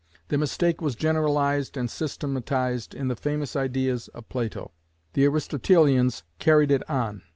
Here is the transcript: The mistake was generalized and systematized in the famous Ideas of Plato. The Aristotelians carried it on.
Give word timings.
The 0.29 0.37
mistake 0.39 0.81
was 0.81 0.95
generalized 0.95 1.77
and 1.77 1.87
systematized 1.87 2.95
in 2.95 3.07
the 3.07 3.15
famous 3.15 3.55
Ideas 3.55 4.07
of 4.07 4.27
Plato. 4.29 4.71
The 5.13 5.25
Aristotelians 5.27 6.23
carried 6.39 6.71
it 6.71 6.81
on. 6.89 7.21